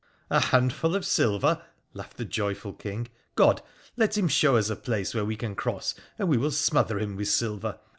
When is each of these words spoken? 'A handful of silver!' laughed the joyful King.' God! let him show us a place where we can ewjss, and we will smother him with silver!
'A 0.31 0.39
handful 0.39 0.95
of 0.95 1.05
silver!' 1.05 1.61
laughed 1.93 2.17
the 2.17 2.25
joyful 2.25 2.73
King.' 2.73 3.07
God! 3.35 3.61
let 3.95 4.17
him 4.17 4.27
show 4.27 4.55
us 4.55 4.71
a 4.71 4.75
place 4.75 5.13
where 5.13 5.25
we 5.25 5.35
can 5.35 5.55
ewjss, 5.55 5.93
and 6.17 6.27
we 6.27 6.37
will 6.37 6.49
smother 6.49 6.97
him 6.97 7.15
with 7.15 7.27
silver! 7.27 7.77